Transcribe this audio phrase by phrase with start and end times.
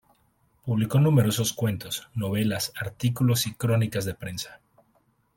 [0.65, 4.59] Publicó numerosos cuentos, novelas, artículos y crónicas de prensa.